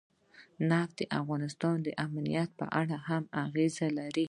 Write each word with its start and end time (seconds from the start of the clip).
نفت 0.69 0.95
د 0.99 1.03
افغانستان 1.19 1.75
د 1.83 1.87
امنیت 2.05 2.49
په 2.59 2.65
اړه 2.79 2.97
هم 3.07 3.23
اغېز 3.45 3.75
لري. 3.99 4.19